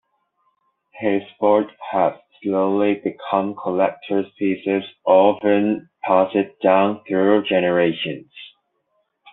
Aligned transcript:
His 0.99 1.21
boards 1.39 1.69
have 1.91 2.19
slowly 2.41 2.95
become 2.95 3.53
collector's 3.53 4.25
pieces 4.39 4.83
often 5.05 5.89
passed 6.03 6.35
down 6.63 7.03
through 7.03 7.43
generations. 7.43 8.31